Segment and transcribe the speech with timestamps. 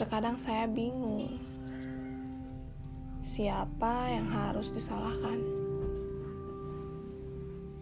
[0.00, 1.28] Terkadang saya bingung
[3.20, 5.44] siapa yang harus disalahkan.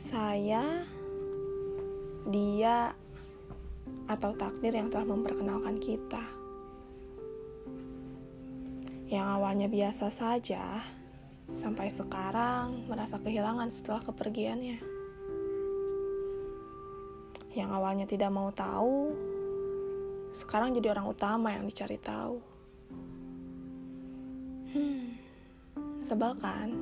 [0.00, 0.80] Saya,
[2.32, 2.96] dia,
[4.08, 6.24] atau takdir yang telah memperkenalkan kita.
[9.12, 10.80] Yang awalnya biasa saja,
[11.52, 14.80] sampai sekarang merasa kehilangan setelah kepergiannya.
[17.52, 19.12] Yang awalnya tidak mau tahu,
[20.36, 22.36] sekarang jadi orang utama yang dicari tahu.
[24.76, 25.16] Hmm,
[26.04, 26.76] sebel kan?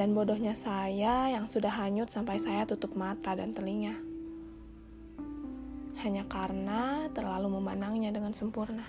[0.00, 4.00] Dan bodohnya saya yang sudah hanyut sampai saya tutup mata dan telinga.
[6.00, 8.88] Hanya karena terlalu memandangnya dengan sempurna.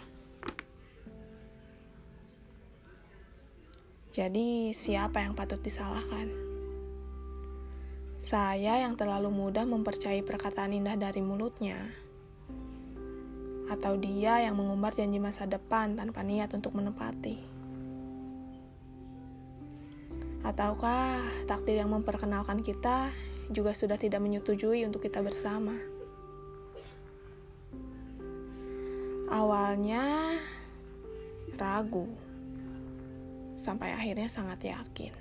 [4.16, 6.32] Jadi, siapa yang patut disalahkan?
[8.18, 11.77] Saya yang terlalu mudah mempercayai perkataan indah dari mulutnya,
[13.68, 17.37] atau dia yang mengumbar janji masa depan tanpa niat untuk menepati?
[20.48, 23.12] Ataukah takdir yang memperkenalkan kita
[23.51, 25.76] juga sudah tidak menyetujui untuk kita bersama?
[29.27, 30.40] Awalnya
[31.59, 32.07] ragu
[33.59, 35.12] sampai akhirnya sangat yakin.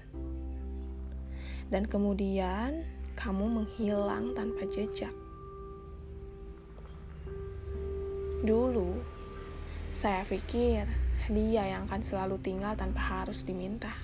[1.66, 2.86] Dan kemudian
[3.18, 5.25] kamu menghilang tanpa jejak.
[8.44, 9.00] Dulu,
[9.88, 10.84] saya pikir
[11.32, 13.96] dia yang akan selalu tinggal tanpa harus diminta.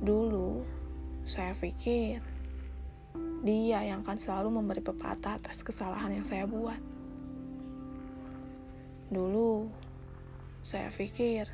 [0.00, 0.64] Dulu,
[1.28, 2.24] saya pikir
[3.44, 6.80] dia yang akan selalu memberi pepatah atas kesalahan yang saya buat.
[9.12, 9.68] Dulu,
[10.64, 11.52] saya pikir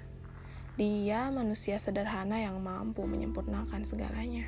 [0.78, 4.46] dia manusia sederhana yang mampu menyempurnakan segalanya.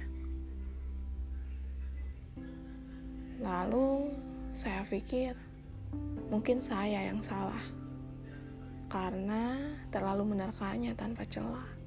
[3.42, 4.15] Lalu
[4.55, 5.50] saya pikir
[6.31, 7.62] mungkin saya yang salah
[8.91, 9.59] karena
[9.95, 11.79] terlalu menerkanya tanpa celah.